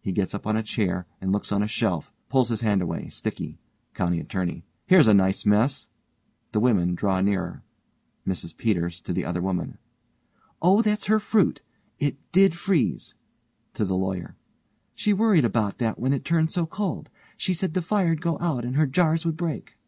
He 0.00 0.10
gets 0.10 0.34
up 0.34 0.44
on 0.44 0.56
a 0.56 0.64
chair 0.64 1.06
and 1.20 1.30
looks 1.30 1.52
on 1.52 1.62
a 1.62 1.68
shelf. 1.68 2.12
Pulls 2.28 2.48
his 2.48 2.62
hand 2.62 2.82
away, 2.82 3.04
sticky_.) 3.10 3.58
COUNTY 3.94 4.18
ATTORNEY: 4.18 4.64
Here's 4.88 5.06
a 5.06 5.14
nice 5.14 5.46
mess. 5.46 5.86
(The 6.50 6.58
women 6.58 6.96
draw 6.96 7.20
nearer.) 7.20 7.62
MRS 8.26 8.56
PETERS: 8.56 9.00
(to 9.02 9.12
the 9.12 9.24
other 9.24 9.40
woman) 9.40 9.78
Oh, 10.60 10.82
her 10.82 11.20
fruit; 11.20 11.60
it 12.00 12.16
did 12.32 12.56
freeze, 12.56 13.14
(to 13.74 13.84
the 13.84 13.94
LAWYER) 13.96 14.34
She 14.96 15.12
worried 15.12 15.44
about 15.44 15.78
that 15.78 15.96
when 15.96 16.12
it 16.12 16.24
turned 16.24 16.50
so 16.50 16.66
cold. 16.66 17.08
She 17.36 17.54
said 17.54 17.74
the 17.74 17.80
fire'd 17.80 18.20
go 18.20 18.36
out 18.40 18.64
and 18.64 18.74
her 18.74 18.86
jars 18.88 19.24
would 19.24 19.36
break. 19.36 19.78